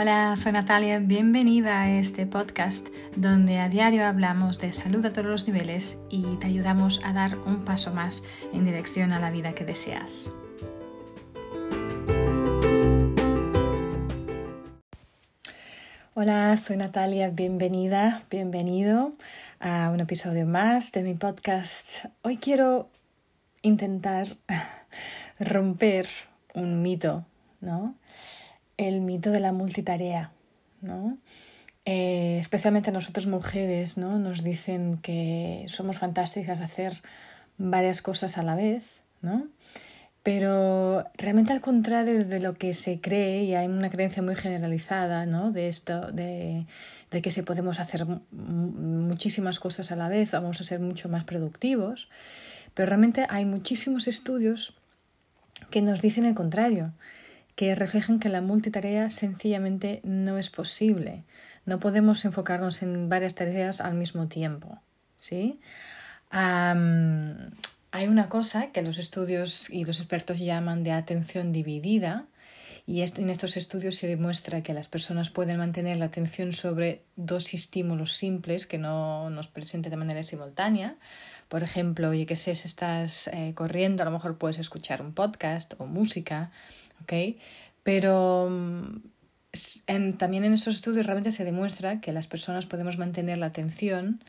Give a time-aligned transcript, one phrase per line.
[0.00, 5.26] Hola, soy Natalia, bienvenida a este podcast donde a diario hablamos de salud a todos
[5.26, 8.22] los niveles y te ayudamos a dar un paso más
[8.52, 10.32] en dirección a la vida que deseas.
[16.14, 19.14] Hola, soy Natalia, bienvenida, bienvenido
[19.58, 22.04] a un episodio más de mi podcast.
[22.22, 22.88] Hoy quiero
[23.62, 24.36] intentar
[25.40, 26.06] romper
[26.54, 27.24] un mito,
[27.60, 27.96] ¿no?
[28.78, 30.32] El mito de la multitarea,
[30.80, 31.18] ¿no?
[31.84, 34.18] Eh, especialmente nosotros mujeres, ¿no?
[34.18, 37.02] Nos dicen que somos fantásticas hacer
[37.58, 39.46] varias cosas a la vez, ¿no?
[40.22, 45.26] Pero realmente al contrario de lo que se cree, y hay una creencia muy generalizada,
[45.26, 45.50] ¿no?
[45.50, 46.66] De esto, de,
[47.10, 51.24] de que si podemos hacer muchísimas cosas a la vez, vamos a ser mucho más
[51.24, 52.08] productivos.
[52.74, 54.74] Pero realmente hay muchísimos estudios
[55.70, 56.92] que nos dicen el contrario,
[57.58, 61.24] que reflejan que la multitarea sencillamente no es posible.
[61.66, 64.80] No podemos enfocarnos en varias tareas al mismo tiempo.
[65.16, 65.58] ¿sí?
[66.30, 72.26] hay una cosa que los estudios y los expertos llaman de atención dividida,
[72.86, 77.52] y en estos estudios se demuestra que las personas pueden mantener la atención sobre dos
[77.52, 80.96] estímulos simples que no nos presenten de manera simultánea.
[81.48, 85.12] Por ejemplo, oye, que sé, si estás eh, corriendo, a lo mejor puedes escuchar un
[85.12, 86.50] podcast o música,
[87.82, 93.46] pero mm, también en esos estudios realmente se demuestra que las personas podemos mantener la
[93.46, 94.22] atención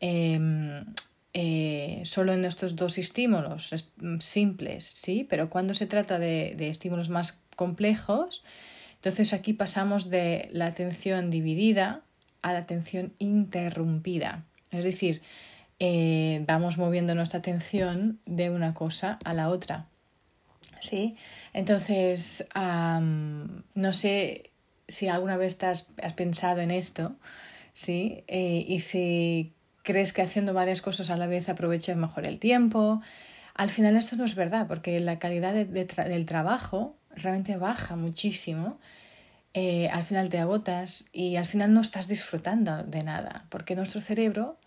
[0.00, 0.84] em,
[1.32, 5.26] eh, solo en estos dos estímulos mm, simples, ¿sí?
[5.28, 8.42] Pero cuando se trata de, estímulos más complejos,
[8.96, 12.02] entonces aquí pasamos de la atención dividida
[12.42, 14.44] a la atención interrumpida.
[14.72, 15.22] Es decir,
[15.78, 19.86] eh, vamos moviendo nuestra atención de una cosa a la otra.
[20.80, 21.16] Sí,
[21.52, 24.50] entonces no sé
[24.88, 27.16] si alguna vez has, pensado en esto,
[27.74, 28.24] ¿sí?
[28.26, 33.00] Eh, y si crees que haciendo varias cosas a la vez aprovechas mejor el tiempo.
[33.54, 38.78] Al final esto no es verdad, porque la calidad del trabajo realmente baja muchísimo.
[39.52, 44.00] Eh, al final te agotas y al final no estás disfrutando de nada, porque nuestro
[44.00, 44.58] cerebro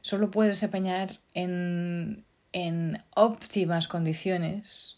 [0.00, 4.97] solo puede desempeñar en, en óptimas condiciones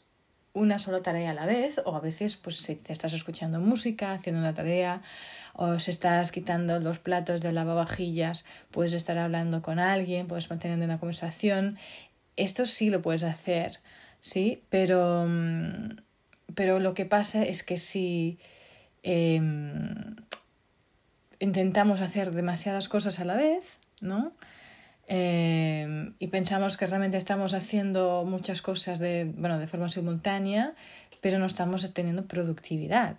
[0.52, 4.12] una sola tarea a la vez o a veces pues si te estás escuchando música,
[4.12, 5.02] haciendo una tarea
[5.54, 10.78] o si estás quitando los platos de lavavajillas, puedes estar hablando con alguien, puedes mantener
[10.78, 11.78] una conversación.
[12.36, 13.80] Esto sí lo puedes hacer,
[14.20, 14.62] ¿sí?
[14.70, 15.96] Pero, mm,
[16.54, 18.38] pero lo que pasa es que si
[19.02, 20.16] em,
[21.38, 24.32] intentamos hacer demasiadas cosas a la vez, ¿no?
[25.12, 30.74] Em, y pensamos que realmente estamos haciendo muchas cosas de, bueno, de forma simultánea,
[31.20, 33.16] pero no estamos teniendo productividad.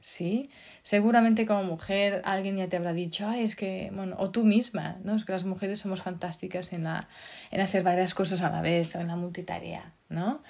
[0.00, 0.48] ¿Sí?
[0.82, 4.96] Seguramente como mujer alguien ya te habrá dicho, Ay, es que, bueno, o tú misma,
[5.04, 5.16] ¿no?
[5.16, 7.08] Es que las mujeres somos fantásticas en, la,
[7.50, 10.42] en hacer varias cosas a la vez o en la multitarea, ¿no?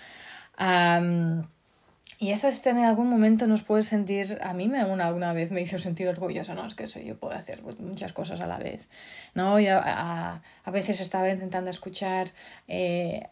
[2.21, 5.61] Y esto este en algún momento nos puede sentir, a mí me alguna vez me
[5.61, 6.67] hizo sentir orgulloso, ¿no?
[6.67, 8.89] Es que sé, yo puedo hacer muchas cosas a la vez,
[9.35, 9.61] ¿no?
[9.61, 12.31] Yo a, a veces estaba intentando escuchar
[12.67, 13.29] eh,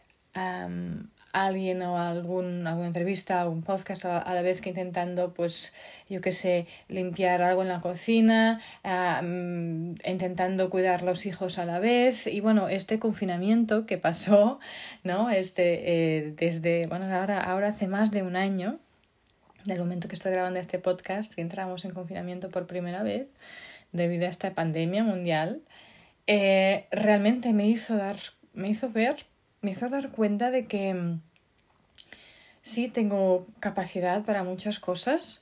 [1.45, 5.75] alguien o algún, alguna entrevista o un podcast a, la vez que intentando, pues,
[6.09, 8.59] yo qué sé, limpiar algo en la cocina,
[10.05, 12.27] intentando cuidar los hijos a la vez.
[12.27, 14.59] Y bueno, este confinamiento que pasó,
[15.03, 15.29] ¿no?
[15.29, 18.79] Este, eh, desde, bueno, ahora, ahora hace más de un año,
[19.65, 23.27] del momento que estoy grabando este podcast, que entramos en confinamiento por primera vez
[23.91, 25.61] debido a esta pandemia mundial,
[26.27, 28.17] eh, realmente me hizo dar,
[28.53, 29.25] me hizo ver,
[29.67, 31.19] me hizo dar cuenta de que mm,
[32.61, 35.41] sí tengo capacidad para muchas cosas,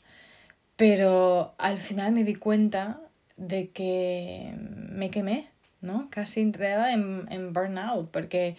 [0.76, 3.00] pero al final me di cuenta
[3.38, 5.48] de que me quemé,
[5.82, 6.08] ¿no?
[6.10, 8.56] Casi entraba en, en burnout, porque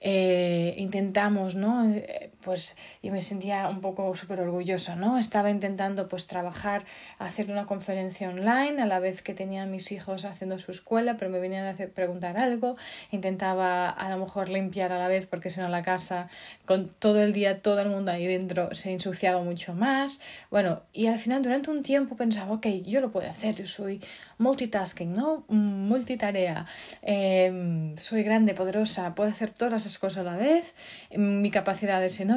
[0.00, 1.92] eh, intentamos, ¿no?
[2.40, 5.18] Eh, pues yo me sentía un poco súper orgullosa, ¿no?
[5.18, 6.84] Estaba intentando pues trabajar,
[7.18, 11.16] hacer una conferencia online a la vez que tenía a mis hijos haciendo su escuela,
[11.16, 12.76] pero me venían a hacer, preguntar algo,
[13.10, 16.28] intentaba a lo mejor limpiar a la vez porque si no la casa
[16.66, 21.06] con todo el día, todo el mundo ahí dentro se ensuciaba mucho más, bueno, y
[21.06, 24.00] al final durante un tiempo pensaba, ok, yo lo puedo hacer, yo soy
[24.38, 25.44] multitasking, ¿no?
[25.48, 26.66] Multitarea,
[27.02, 30.74] em, soy grande, poderosa, puedo hacer todas las cosas a la vez,
[31.14, 32.29] mi capacidad es enorme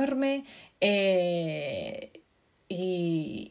[0.81, 2.11] eh,
[2.69, 3.49] y,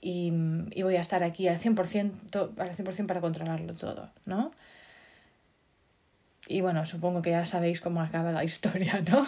[0.74, 4.52] y, voy a estar aquí al 100%, al 100 para controlarlo todo, ¿no?
[6.48, 9.26] Y bueno, supongo que ya sabéis cómo acaba la historia, ¿no?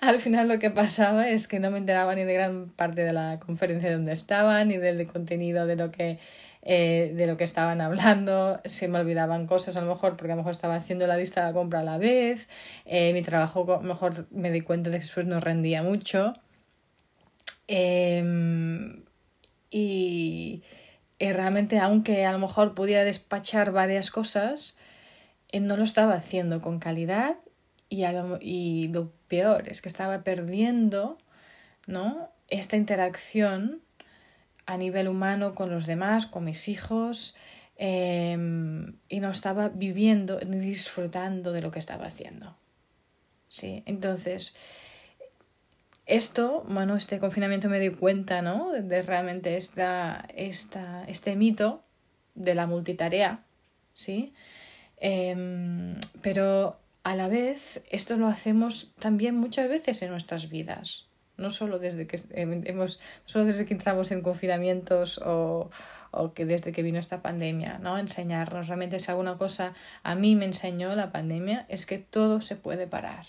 [0.00, 3.12] al final lo que pasaba es que no me enteraba ni de gran parte de
[3.12, 6.18] la conferencia donde estaba, ni del contenido de lo que
[6.62, 10.36] eh, de lo que estaban hablando, se me olvidaban cosas a lo mejor porque a
[10.36, 12.48] lo mejor estaba haciendo la lista de la compra a la vez,
[12.84, 16.34] eh, mi trabajo mejor me di cuenta de que después no rendía mucho.
[17.66, 19.04] Em,
[19.70, 20.62] y,
[21.18, 24.76] y, realmente aunque a lo mejor podía despachar varias cosas,
[25.52, 27.36] eh, no lo estaba haciendo con calidad
[27.88, 31.18] y, lo, y lo peor es que estaba perdiendo
[31.86, 32.30] ¿no?
[32.48, 33.80] esta interacción
[34.70, 37.34] a nivel humano con los demás, con mis hijos,
[37.76, 42.56] em, y no estaba viviendo ni disfrutando de lo que estaba haciendo.
[43.48, 44.54] Sí, entonces,
[46.06, 48.70] esto, bueno, este confinamiento me di cuenta, ¿no?
[48.70, 51.82] De realmente esta, esta, este mito
[52.36, 53.42] de la multitarea,
[53.92, 54.34] ¿sí?
[54.98, 61.09] Em, pero a la vez, esto lo hacemos también muchas veces en nuestras vidas
[61.40, 65.70] no solo desde que hemos, solo desde que entramos en confinamientos o,
[66.12, 67.98] o que desde que vino esta pandemia, ¿no?
[67.98, 68.68] Enseñarnos.
[68.68, 72.86] Realmente si alguna cosa a mí me enseñó la pandemia es que todo se puede
[72.86, 73.26] parar.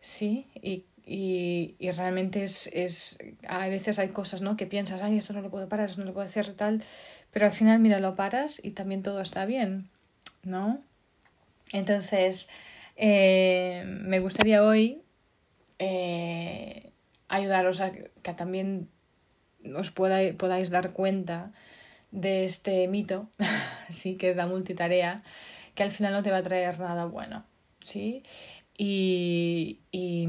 [0.00, 3.18] Sí, y, y, y realmente es, es,
[3.48, 4.56] a veces hay cosas, ¿no?
[4.56, 6.84] Que piensas, ay, esto no lo puedo parar, esto no lo puedo hacer tal,
[7.32, 9.88] pero al final, mira, lo paras y también todo está bien,
[10.42, 10.80] ¿no?
[11.72, 12.50] Entonces,
[12.96, 15.02] eh, me gustaría hoy
[15.78, 16.92] eh,
[17.28, 18.88] ayudaros a que también
[19.76, 21.52] os podáis dar cuenta
[22.10, 23.28] de este mito,
[23.90, 25.22] sí, que es la multitarea,
[25.74, 27.44] que al final no te va a traer nada bueno,
[27.80, 28.22] ¿sí?
[28.80, 30.28] Y, y,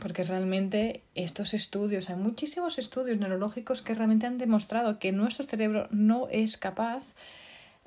[0.00, 5.88] porque realmente estos estudios, hay muchísimos estudios neurológicos que realmente han demostrado que nuestro cerebro
[5.90, 7.14] no es capaz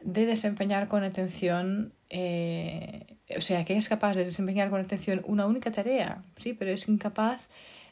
[0.04, 5.46] de desempeñar con atención, eh, o sea, que es capaz de desempeñar con atención una
[5.46, 7.48] única tarea, sí, pero es incapaz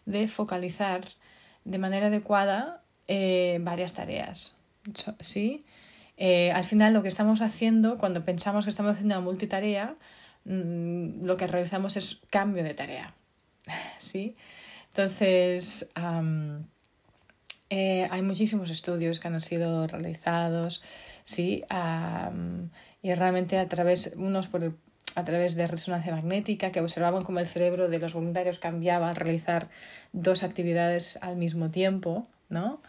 [0.05, 1.01] de focalizar
[1.65, 4.57] de manera adecuada eh, varias tareas.
[5.19, 5.65] ¿sí?
[6.17, 9.95] Eh, al final lo que estamos haciendo, cuando pensamos que estamos haciendo una multitarea,
[10.45, 13.13] mm, lo que realizamos es cambio de tarea.
[13.99, 14.35] ¿sí?
[14.87, 20.81] Entonces, hay muchísimos estudios que han sido realizados,
[21.29, 21.63] ¿sí?
[23.01, 24.73] y realmente a través, unos por el
[25.15, 29.15] a través de resonancia magnética que observaban cómo el cerebro de los voluntarios cambiaba al
[29.15, 29.69] realizar
[30.13, 32.81] dos actividades al mismo tiempo, ¿no?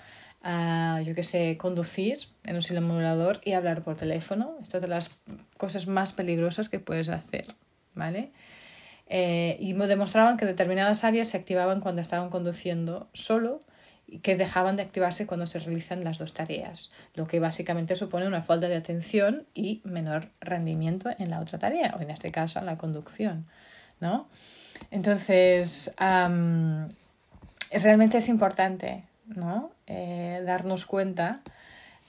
[0.44, 4.56] Uh, yo que sé, conducir en un simulador y hablar por teléfono.
[4.62, 5.10] Esto es de las
[5.56, 7.46] cosas más peligrosas que puedes hacer,
[7.94, 8.32] ¿vale?
[9.06, 13.60] Eh, y demostraban que determinadas áreas se activaban cuando estaban conduciendo solo
[14.22, 18.42] que dejaban de activarse cuando se realizan las dos tareas, lo que básicamente supone una
[18.42, 22.66] falta de atención y menor rendimiento en la otra tarea, o en este caso en
[22.66, 23.46] la conducción.
[24.00, 24.28] ¿no?
[24.90, 25.94] Entonces,
[27.70, 29.04] realmente es importante
[29.36, 29.70] ¿no?
[29.86, 31.40] Eh, darnos cuenta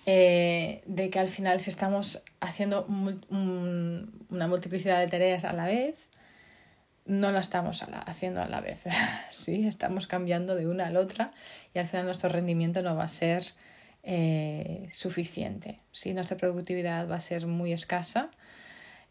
[0.06, 2.86] eh, de que al final si estamos haciendo
[3.30, 5.96] una multiplicidad de tareas a la vez,
[7.12, 8.86] no la estamos haciendo a la vez,
[9.32, 9.68] ¿sí?
[9.68, 11.34] Estamos cambiando de una a la otra
[11.74, 13.44] y al final nuestro rendimiento no va a ser
[14.04, 16.14] eh, suficiente, ¿sí?
[16.14, 18.32] Nuestra productividad va a ser muy escasa,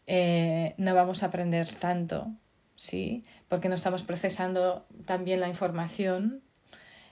[0.07, 2.33] eh, no vamos a aprender tanto,
[2.75, 3.23] ¿sí?
[3.47, 6.41] Porque no estamos procesando también la información,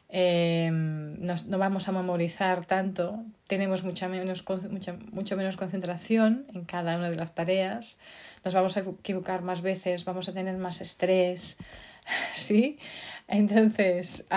[0.09, 6.97] eh, no, vamos a memorizar tanto, tenemos mucha menos, mucha, mucho menos concentración en cada
[6.97, 7.99] una de las tareas,
[8.43, 11.57] nos vamos a equivocar más veces, vamos a tener más estrés,
[12.33, 12.79] ¿sí?
[13.27, 14.27] Entonces,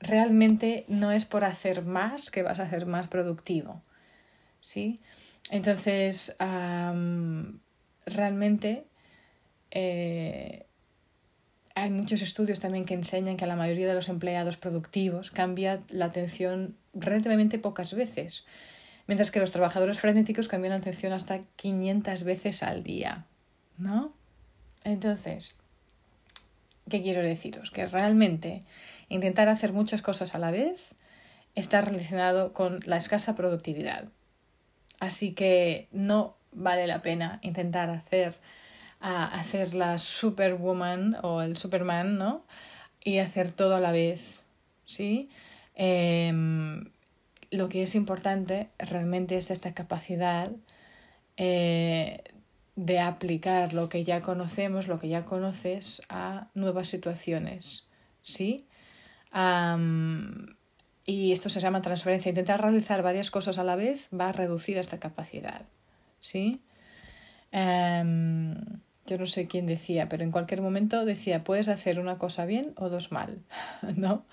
[0.00, 3.82] realmente no es por hacer más que vas a ser más productivo,
[4.60, 4.98] ¿sí?
[5.50, 6.34] Entonces,
[8.06, 8.86] realmente
[9.70, 10.63] eh,
[11.74, 16.06] hay muchos estudios también que enseñan que la mayoría de los empleados productivos cambia la
[16.06, 18.44] atención relativamente pocas veces
[19.06, 23.26] mientras que los trabajadores frenéticos cambian la atención hasta 500 veces al día,
[23.76, 24.14] ¿no?
[24.84, 25.56] Entonces,
[26.88, 27.70] ¿qué quiero deciros?
[27.70, 28.62] Que realmente
[29.08, 30.94] intentar hacer muchas cosas a la vez
[31.54, 34.08] está relacionado con la escasa productividad.
[35.00, 38.36] Así que no vale la pena intentar hacer,
[39.04, 42.44] hacer la superwoman o el superman, ¿no?
[43.02, 44.44] Y hacer todo a la vez,
[44.86, 45.28] ¿sí?
[45.74, 46.90] Em,
[47.50, 50.50] lo que es importante realmente es esta capacidad
[51.36, 52.22] eh,
[52.76, 57.88] de aplicar lo que ya conocemos, lo que ya conoces a nuevas situaciones,
[58.22, 58.66] ¿sí?
[61.06, 62.28] y esto se llama transferencia.
[62.28, 65.62] Intentar realizar varias cosas a la vez va a reducir esta capacidad,
[66.20, 66.62] ¿sí?
[67.50, 68.54] Em,
[69.06, 72.72] yo no sé quién decía, pero en cualquier momento decía, puedes hacer una cosa bien
[72.76, 73.42] o dos mal,
[73.96, 74.24] ¿no?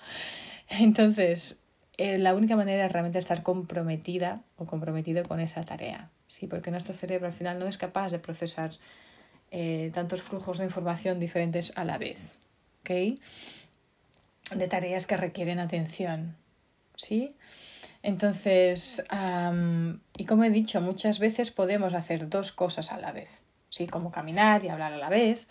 [0.68, 1.62] Entonces,
[1.98, 6.46] eh, la única manera es realmente estar comprometida o comprometido con esa tarea, ¿sí?
[6.46, 8.70] Porque nuestro cerebro al final no es capaz de procesar
[9.50, 12.38] eh, tantos flujos de información diferentes a la vez,
[12.80, 13.20] ¿ok?
[14.56, 16.36] De tareas que requieren atención,
[16.96, 17.36] ¿sí?
[18.02, 19.04] Entonces,
[20.18, 23.86] y como he dicho, muchas veces podemos hacer dos cosas a la vez, ¿sí?
[23.86, 25.48] Como caminar y hablar a la vez,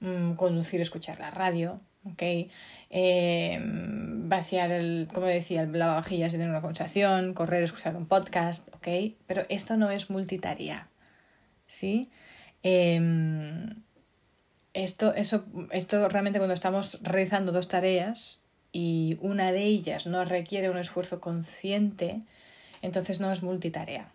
[0.00, 2.22] mm, conducir, escuchar la radio, ¿ok?
[2.90, 8.68] Eh, vaciar el, como decía, el lavavajillas y tener una conversación, correr, escuchar un podcast,
[8.76, 9.16] ¿ok?
[9.26, 10.88] Pero esto no es multitarea,
[11.66, 12.10] ¿sí?
[12.62, 13.82] Em,
[14.74, 20.68] esto, eso, esto realmente cuando estamos realizando dos tareas y una de ellas no requiere
[20.68, 22.20] un esfuerzo consciente,
[22.82, 24.10] entonces no es multitarea.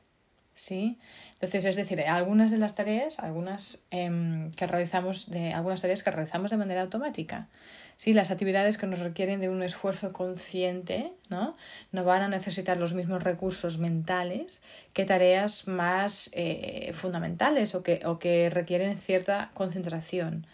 [0.56, 1.00] ¿Sí?
[1.42, 6.12] Entonces, es decir, algunas de las tareas, algunas em, que realizamos de, algunas tareas que
[6.12, 7.48] realizamos de manera automática.
[7.96, 11.56] Sí, las actividades que nos requieren de un esfuerzo consciente, ¿no?
[11.94, 18.02] No van a necesitar los mismos recursos mentales que tareas más eh, fundamentales o que,
[18.06, 20.46] o que requieren cierta concentración,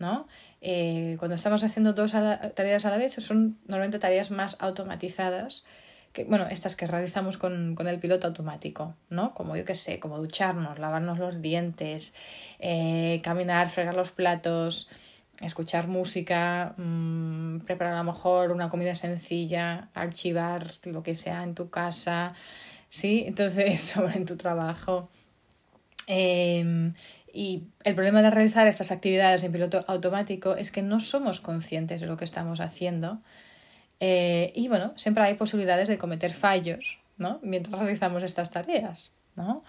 [0.00, 0.26] ¿no?
[0.60, 5.64] Eh, cuando estamos haciendo dos tareas a la vez, son normalmente tareas más automatizadas,
[6.12, 9.32] que, bueno, estas que realizamos con, el piloto automático, ¿no?
[9.32, 12.14] Como yo que sé, como ducharnos, lavarnos los dientes,
[12.58, 14.88] eh, caminar, fregar los platos,
[15.40, 21.54] escuchar música, mm, preparar a lo mejor una comida sencilla, archivar lo que sea en
[21.54, 22.34] tu casa,
[22.88, 23.24] ¿sí?
[23.26, 25.08] Entonces, sobre en tu trabajo.
[26.06, 26.94] Em,
[27.32, 32.00] y el problema de realizar estas actividades en piloto automático es que no somos conscientes
[32.00, 33.20] de lo que estamos haciendo.
[34.04, 37.38] Eh, y bueno, siempre hay posibilidades de cometer fallos ¿no?
[37.40, 39.16] mientras realizamos estas tareas.
[39.36, 39.62] ¿no?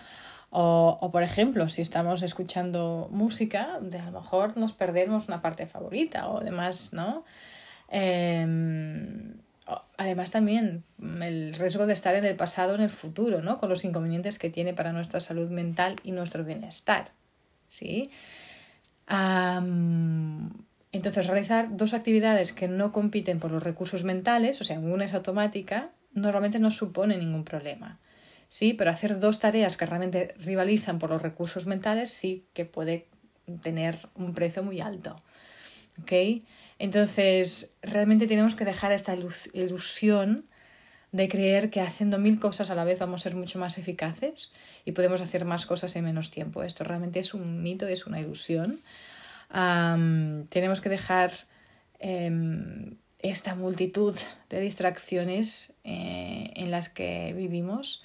[0.50, 5.68] O, por ejemplo, si estamos escuchando música, de a lo mejor nos perdemos una parte
[5.68, 7.25] favorita o demás, ¿no?
[7.90, 9.36] Em,
[9.98, 13.60] además también el riesgo de estar en el pasado o en el futuro, ¿no?
[13.60, 17.12] Con los inconvenientes que tiene para nuestra salud mental y nuestro bienestar.
[17.68, 18.12] ¿sí?
[20.94, 25.14] Entonces, realizar dos actividades que no compiten por los recursos mentales, o sea, una es
[25.14, 28.00] automática, normalmente no supone ningún problema.
[28.48, 33.08] Sí, pero hacer dos tareas que realmente rivalizan por los recursos mentales sí que puede
[33.64, 35.16] tener un precio muy alto.
[36.00, 36.44] ¿Ok?
[36.78, 39.16] Entonces, realmente tenemos que dejar esta
[39.54, 40.46] ilusión
[41.12, 44.54] de creer que haciendo mil cosas a la vez vamos a ser mucho más eficaces
[44.86, 46.62] y podemos hacer más cosas en menos tiempo.
[46.62, 48.82] Esto realmente es un mito, es una ilusión.
[49.50, 51.32] Tenemos que dejar
[52.00, 54.16] em, esta multitud
[54.50, 58.04] de distracciones eh, en las que vivimos.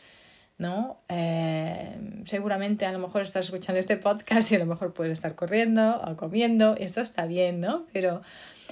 [0.59, 1.00] ¿no?
[1.09, 5.37] Em, seguramente a lo mejor estás escuchando este podcast y a lo mejor puedes estar
[5.37, 7.87] corriendo o comiendo, esto está bien, ¿no?
[7.92, 8.23] Pero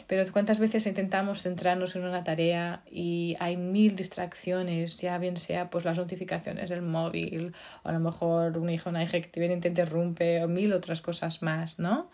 [0.07, 5.69] pero cuántas veces intentamos centrarnos en una tarea y hay mil distracciones, ya bien sea
[5.69, 9.29] pues las notificaciones del móvil, o a lo mejor un hijo o una hija que
[9.29, 12.09] te viene y te interrumpe, o mil otras cosas más, ¿no?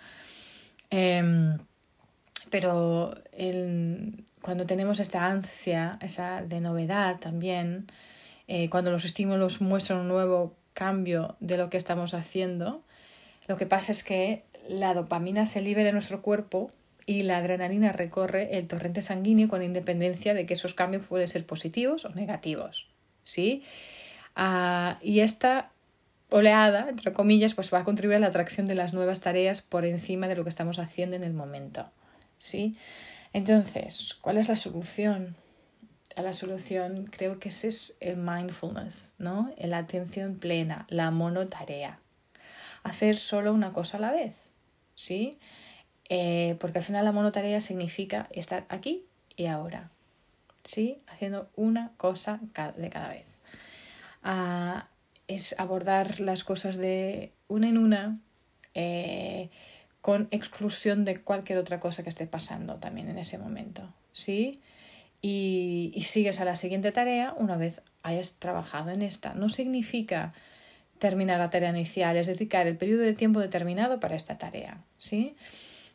[0.93, 1.59] Em,
[2.51, 3.15] pero
[4.43, 7.87] cuando tenemos esta ansia, esa de novedad también,
[8.47, 12.83] eh, cuando los estímulos muestran un nuevo cambio de lo que estamos haciendo,
[13.49, 16.71] lo que pasa es que la dopamina se libera en nuestro cuerpo
[17.07, 21.47] y la adrenalina recorre el torrente sanguíneo con independencia de que esos cambios pueden ser
[21.47, 22.87] positivos o negativos.
[23.25, 23.65] ¿sí?
[24.37, 25.72] Ah, y esta
[26.33, 29.85] oleada, entre comillas, pues va a contribuir a la atracción de las nuevas tareas por
[29.85, 31.87] encima de lo que estamos haciendo en el momento.
[32.43, 32.77] ¿sí?
[33.33, 35.37] Entonces, ¿cuál es la solución?
[36.17, 39.51] A la solución creo que ese es el mindfulness, ¿no?
[39.57, 42.01] La atención plena, la monotarea.
[42.83, 44.37] Hacer solo una cosa a la vez,
[44.97, 45.39] ¿sí?
[46.11, 49.91] Eh, porque al final la monotarea significa estar aquí y ahora,
[50.65, 51.01] ¿sí?
[51.07, 52.41] Haciendo una cosa
[52.77, 53.27] de cada vez.
[54.23, 54.89] Ah,
[55.35, 58.19] es abordar las cosas de una en una,
[58.75, 59.51] eh,
[60.01, 64.61] con exclusión de cualquier otra cosa que esté pasando también en ese momento, ¿sí?
[65.21, 69.35] Y, y sigues a la siguiente tarea una vez hayas trabajado en esta.
[69.35, 70.33] No significa
[70.99, 75.37] terminar la tarea inicial, es dedicar el periodo de tiempo determinado para esta tarea, ¿sí?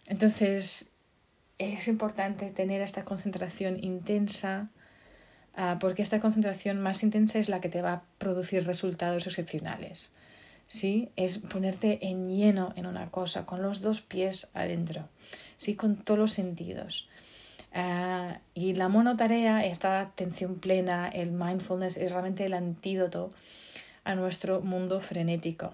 [0.07, 0.93] Entonces,
[1.57, 4.69] es importante tener esta concentración intensa,
[5.79, 10.11] porque esta concentración más intensa es la que te va a producir resultados excepcionales.
[10.67, 11.09] ¿sí?
[11.15, 15.07] Es ponerte en lleno en una cosa, con los dos pies adentro,
[15.55, 15.75] ¿sí?
[15.75, 17.07] con todos los sentidos.
[17.73, 23.29] Ah, y la monotarea, esta atención plena, el mindfulness, es realmente el antídoto
[24.03, 25.73] a nuestro mundo frenético.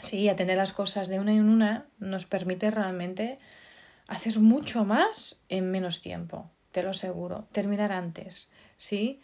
[0.00, 3.38] Sí, atender las cosas de una en una nos permite realmente
[4.06, 9.20] hacer mucho más en menos tiempo, te lo aseguro, terminar antes, ¿sí?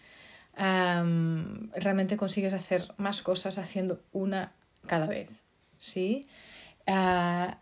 [0.56, 4.52] realmente consigues hacer más cosas haciendo una
[4.86, 5.30] cada vez,
[5.78, 6.26] ¿sí?
[6.86, 7.58] Ah,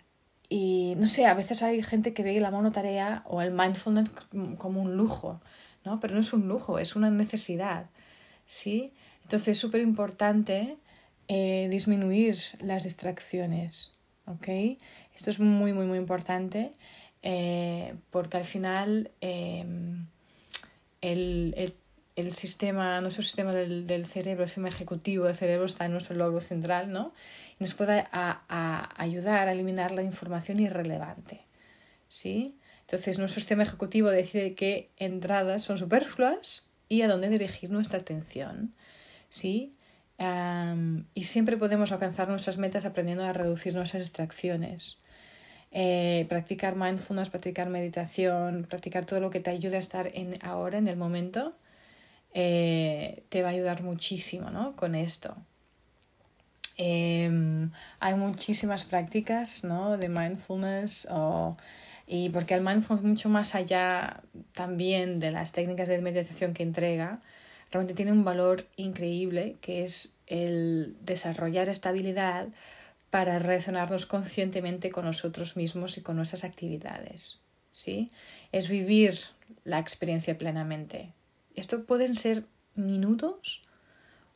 [0.49, 4.11] y no sé, a veces hay gente que ve la monotarea o el mindfulness
[4.57, 5.40] como un lujo,
[5.85, 6.00] ¿no?
[6.00, 7.90] Pero no es un lujo, es una necesidad,
[8.47, 8.92] ¿sí?
[9.23, 10.78] Entonces es súper importante
[11.28, 14.49] eh, disminuir las distracciones, ¿ok?
[15.14, 16.73] Esto es muy, muy, muy importante
[17.23, 20.07] eh, porque al final em,
[21.00, 21.75] el, el,
[22.17, 26.17] el, sistema, nuestro sistema del, del, cerebro, el sistema ejecutivo del cerebro está en nuestro
[26.17, 27.12] lóbulo central, ¿no?
[27.59, 31.43] Y nos puede a, a ayudar a eliminar la información irrelevante,
[32.09, 32.57] ¿sí?
[32.83, 38.75] Entonces nuestro sistema ejecutivo decide qué entradas son superfluas y a dónde dirigir nuestra atención,
[39.28, 39.75] ¿sí?
[41.14, 45.00] y siempre podemos alcanzar nuestras metas aprendiendo a reducir nuestras distracciones.
[45.70, 50.78] Eh, practicar mindfulness, practicar meditación, practicar todo lo que te ayude a estar en ahora,
[50.78, 51.52] en el momento,
[52.32, 54.76] eh, te va a ayudar muchísimo ¿no?
[54.76, 55.37] con esto.
[56.78, 57.70] Em,
[58.00, 59.98] hay muchísimas prácticas ¿no?
[59.98, 61.56] de mindfulness o,
[62.06, 64.22] y porque el mindfulness mucho más allá
[64.52, 67.20] también de las técnicas de meditación que entrega,
[67.70, 72.48] realmente tiene un valor increíble que es el desarrollar estabilidad
[73.11, 77.41] para relacionarnos conscientemente con nosotros mismos y con nuestras actividades.
[77.73, 78.11] ¿sí?
[78.53, 79.19] Es vivir
[79.65, 81.12] la experiencia plenamente.
[81.55, 83.62] Esto pueden ser minutos,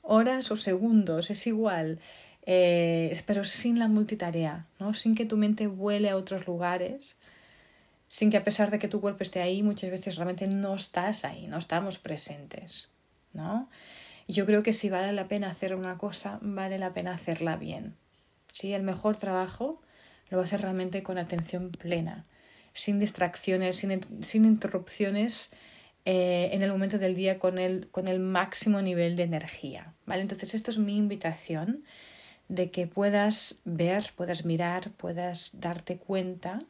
[0.00, 2.00] horas o segundos, es igual,
[2.47, 4.95] eh, pero sin la multitarea, ¿no?
[4.95, 7.19] sin que tu mente vuele a otros lugares,
[8.09, 11.25] sin que a pesar de que tu cuerpo esté ahí, muchas veces realmente no estás
[11.25, 12.91] ahí, no estamos presentes.
[13.33, 13.69] ¿no?
[14.29, 17.95] yo creo que si vale la pena hacer una cosa, vale la pena hacerla bien.
[18.52, 18.73] ¿Sí?
[18.73, 19.82] El mejor trabajo
[20.30, 22.25] lo va a hacer realmente con atención plena,
[22.73, 25.52] sin distracciones, sin, sin interrupciones
[26.04, 29.93] eh, en el momento del día con el, con el máximo nivel de energía.
[30.06, 30.23] ¿vale?
[30.23, 31.82] Entonces, esto es mi invitación
[32.49, 36.60] de que puedas ver, puedas mirar, puedas darte cuenta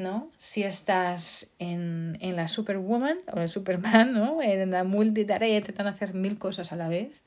[0.00, 0.30] ¿no?
[0.36, 4.42] Si estás en, en la Superwoman o el Superman, ¿no?
[4.42, 7.22] En la multitarea intentando hacer mil cosas a la vez.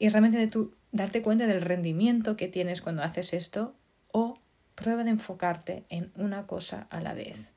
[0.00, 3.76] Y realmente de tu, darte cuenta del rendimiento que tienes cuando haces esto
[4.10, 4.40] o
[4.74, 7.50] prueba de enfocarte en una cosa a la vez.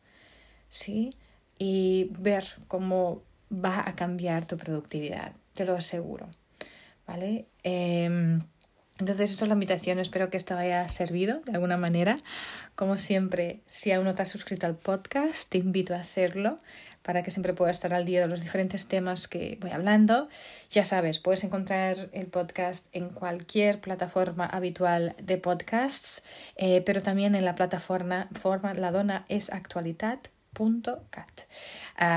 [0.68, 1.16] ¿Sí?
[1.58, 6.30] Y ver cómo va a cambiar tu productividad, te lo aseguro.
[7.08, 7.48] ¿Vale?
[7.64, 8.38] Eh,
[9.00, 10.00] entonces, esa es la invitación.
[10.00, 12.20] Espero que esto haya servido de alguna manera.
[12.76, 16.58] Como siempre, si aún no te has suscrito al podcast, te invito a hacerlo
[17.04, 20.30] para que siempre puedas estar al día de los diferentes temas que voy hablando.
[20.70, 26.24] Ya sabes, puedes encontrar el podcast en cualquier plataforma habitual de podcasts,
[26.56, 30.20] eh, pero también en la plataforma forma La Dona es Actualidad
[31.10, 31.42] cat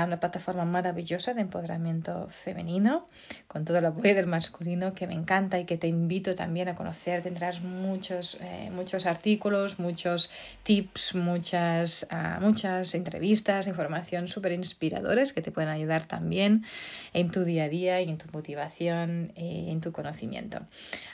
[0.05, 3.07] una plataforma maravillosa de empoderamiento femenino,
[3.47, 6.75] con todo el apoyo del masculino que me encanta y que te invito también a
[6.75, 7.21] conocer.
[7.21, 10.29] Tendrás muchos, eh, muchos artículos, muchos
[10.63, 16.65] tips, muchas, uh, muchas entrevistas, información súper inspiradoras que te pueden ayudar también
[17.13, 20.59] en tu día a día y en tu motivación y en tu conocimiento.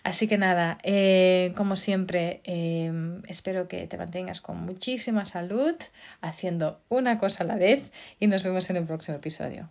[0.03, 2.91] Así que nada, eh, como siempre, eh,
[3.27, 5.75] espero que te mantengas con muchísima salud,
[6.21, 6.79] haciendo
[7.17, 9.69] cosa a la vez y nos vemos en el próximo episodio.